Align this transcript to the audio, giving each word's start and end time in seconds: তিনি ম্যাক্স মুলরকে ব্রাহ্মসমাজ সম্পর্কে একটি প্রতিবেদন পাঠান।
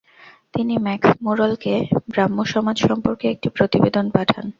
তিনি 0.53 0.73
ম্যাক্স 0.77 1.09
মুলরকে 1.23 1.73
ব্রাহ্মসমাজ 2.09 2.77
সম্পর্কে 2.87 3.25
একটি 3.29 3.47
প্রতিবেদন 3.49 4.05
পাঠান। 4.09 4.45